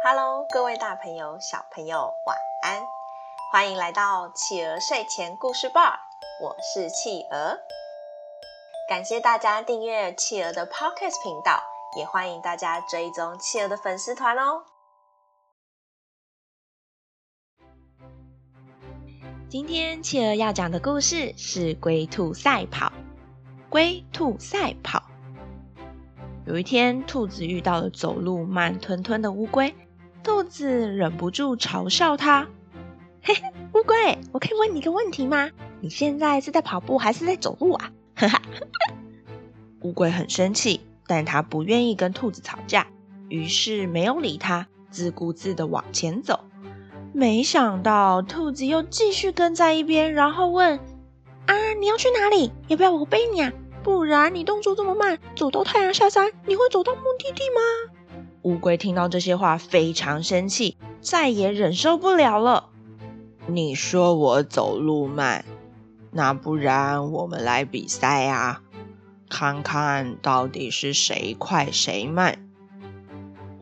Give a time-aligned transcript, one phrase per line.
[0.00, 2.86] Hello，各位大朋友、小朋友，晚安！
[3.50, 5.98] 欢迎来到企鹅睡前故事吧，
[6.40, 7.58] 我是企鹅。
[8.88, 11.60] 感谢大家订阅企鹅的 Podcast 频道，
[11.96, 14.62] 也欢迎大家追踪企鹅的粉丝团哦。
[19.48, 22.92] 今天企鹅要讲的故事是龟兔赛跑。
[23.68, 25.02] 龟兔赛跑。
[26.46, 29.74] 有一天，兔子遇到了走路慢吞吞的乌龟，
[30.22, 32.46] 兔子忍不住嘲笑它
[33.22, 33.42] ：“嘿嘿，
[33.74, 35.50] 乌龟，我可以问你一个问题吗？
[35.80, 38.42] 你现在是在跑步还是在走路啊？”哈哈。
[39.82, 42.86] 乌龟很生气，但它不愿意跟兔子吵架，
[43.28, 46.40] 于是没有理它，自顾自地往前走。
[47.12, 50.78] 没想到，兔子又继续跟在一边，然后问。
[51.46, 52.52] 啊，你要去哪里？
[52.66, 53.52] 要不要我背你啊？
[53.82, 57.97] 不然你动作这么慢，走到太阳下山，你会走到目的地吗？
[58.42, 62.70] 乌龟听到这些话非常生气，再也忍受不了了。
[63.46, 65.44] 你说我走路慢，
[66.10, 68.62] 那不然我们来比赛啊，
[69.28, 72.38] 看看到底是谁快谁慢。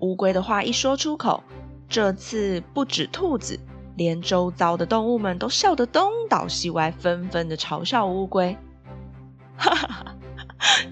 [0.00, 1.42] 乌龟的话一说出口，
[1.88, 3.58] 这次不止兔子。
[3.96, 8.54] 连周遭的动物们都笑得东倒西歪，纷纷的嘲笑乌龟。
[9.56, 10.14] 哈哈哈，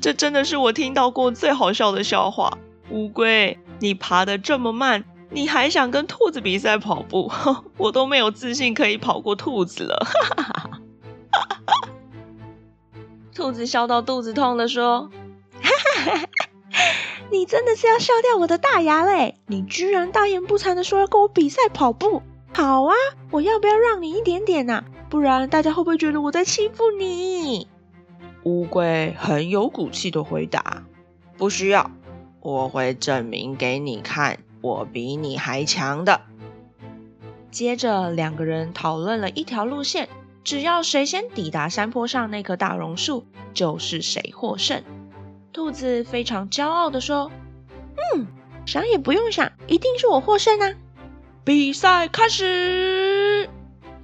[0.01, 2.57] 这真的是我听到过最好笑的笑话。
[2.89, 7.31] 乌龟，你爬得这么慢，你还想跟兔子比赛跑步？
[7.77, 10.07] 我都没有自信可以跑过兔子了。
[13.37, 15.11] 兔子笑到肚子痛的说：“，
[17.31, 19.35] 你真的是要笑掉我的大牙嘞！
[19.49, 22.23] 你居然大言不惭的说要跟我比赛跑步！”
[22.55, 22.95] 好啊，
[23.31, 24.83] 我要不要让你一点点啊？
[25.11, 27.69] 不然大家会不会觉得我在欺负你？
[28.45, 30.85] 乌龟很有骨气的回答
[31.37, 31.91] ：“不需要，
[32.45, 36.21] 我会证明给你看，我比你还强的。”
[37.51, 40.11] 接着两个人讨论了一条路线，
[40.45, 43.25] 只要谁先抵达山坡上那棵大榕树，
[43.55, 44.83] 就是谁获胜。
[45.55, 47.31] 兔子非常骄傲地说
[48.15, 48.27] ：“嗯，
[48.67, 50.75] 想也不用想，一定是我获胜啊！”
[51.45, 53.49] 比赛开始，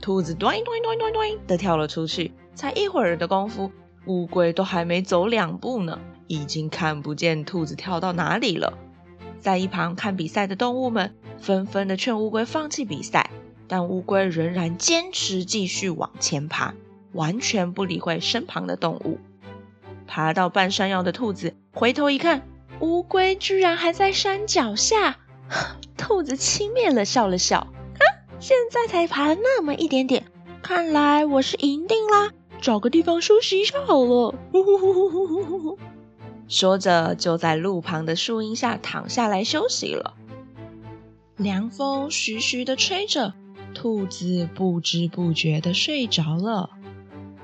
[0.01, 2.33] 兔子咚咚咚咚咚的跳了出去。
[2.55, 3.71] 才一会儿的功夫，
[4.07, 5.99] 乌龟都还没走两步呢，
[6.31, 8.79] 已经看不见兔子跳到哪里了。
[9.41, 13.31] 在一旁看比赛的动物们纷纷的劝乌龟放弃比赛，
[13.67, 16.75] 但乌龟仍然坚持继续往前爬，
[17.13, 19.19] 完全不理会身旁的动物。
[20.07, 22.47] 爬到半山腰的兔子回头一看，
[22.79, 25.17] 乌龟居然还在山脚下。
[25.99, 28.03] 兔子轻蔑了笑了笑，啊，
[28.39, 30.27] 现在才爬了那么一点点，
[30.63, 32.31] 看来我是赢定啦，
[32.61, 34.33] 找个地方休息一下好了。
[34.53, 35.79] 呼呼呼呼呼呼呼，
[36.51, 40.15] 说着就在路旁的树荫下躺下来休息了。
[41.37, 43.33] 凉风徐徐的吹着，
[43.73, 46.71] 兔子不知不觉的睡着了。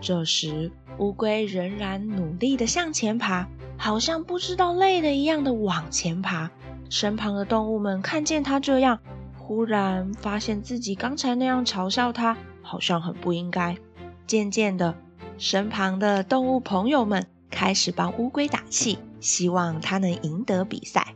[0.01, 3.47] 这时，乌龟仍然努力的向前爬，
[3.79, 6.51] 好像不知道累了一样的往前爬。
[6.91, 8.99] 身旁的动物们看见它这样，
[9.39, 13.77] 忽然发现自己刚才那样嘲笑它，好像很不应该。
[14.27, 14.97] 渐渐的，
[15.39, 21.15] 身旁的动物朋友们开始帮乌龟打气，希望它能赢得比赛。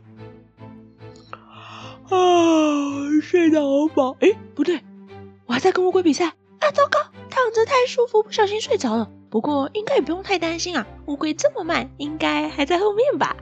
[2.09, 2.17] 啊，
[3.21, 4.17] 睡得好饱。
[4.19, 4.81] 哎，不对，
[5.45, 6.27] 我还在跟乌龟比赛。
[6.27, 6.99] 啊，糟糕，
[7.29, 9.09] 躺着太舒服，不小心睡着了。
[9.29, 13.35] 不过应该也不用太担心啊，乌龟这么慢，应该还在后面吧。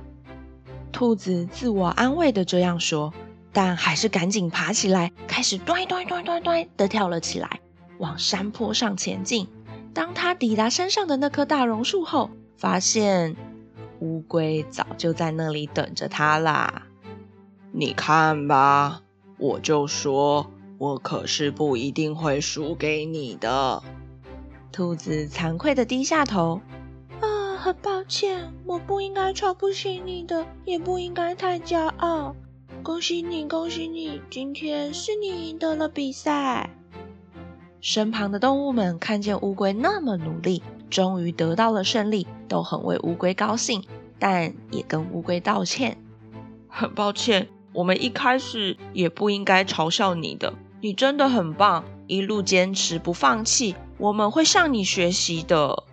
[0.91, 3.13] 兔子自我安慰的这样说，
[3.51, 7.59] 但还是赶紧爬起来，开始咚咚咚咚咚的跳了起来，
[7.97, 9.47] 往山坡上前进。
[9.94, 13.37] 当他抵达山上的那棵大榕树后，发现
[14.01, 16.83] 乌龟早就在那里等着他啦。
[17.71, 19.01] 你看吧，
[19.37, 23.81] 我就说，我可是不一定会输给你的。
[24.73, 26.59] 兔子惭愧的低下头。
[27.21, 32.35] 啊很抱歉，我不应该瞧不起你的，也不应该太骄傲。
[32.83, 36.69] 恭喜你，恭喜你，今天是你赢得了比赛。
[37.79, 43.83] 身旁的动物们看见乌龟那么努力，终于得到了胜利，都很为乌龟高兴，
[44.18, 45.97] 但也跟乌龟道歉。
[46.68, 50.53] 很 抱歉，我们一开始也不应该嘲笑你的。
[50.81, 55.83] 你真的很棒，一路坚持不放弃，我们会向你学习的。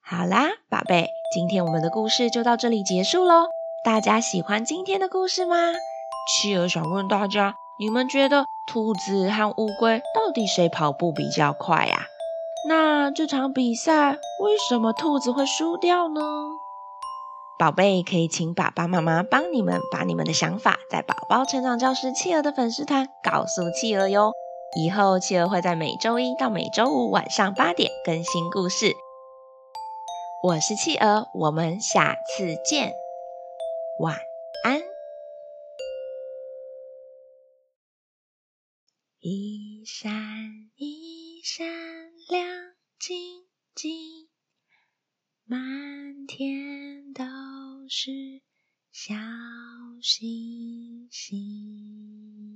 [0.00, 3.46] 好啦，宝贝，今天我们的故事就到这里结束喽。
[3.84, 5.56] 大家喜欢今天的故事吗？
[6.26, 12.06] 企鹅想问大家，你们觉得兔子和乌龟到底谁跑步比较快呀？
[12.66, 16.20] 那这场比赛为什么兔子会输掉呢？
[17.58, 24.32] 宝贝可以请爸爸妈妈帮你们把你们的想法在宝宝成长教室企鹅的粉丝团告诉企鹅哟。
[24.76, 28.92] 以后企鹅会在每周一到每周五晚上八点更新故事。
[30.42, 32.92] 我是企鹅，我们下次见，
[34.00, 34.16] 晚
[34.64, 34.82] 安。
[39.20, 40.12] 一闪
[43.74, 44.28] 晶
[45.46, 47.24] 满天都
[47.88, 48.40] 是
[48.92, 49.14] 小
[50.00, 52.53] 星星。